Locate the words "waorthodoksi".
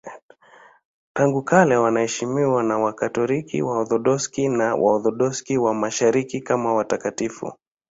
3.61-4.47, 4.75-5.57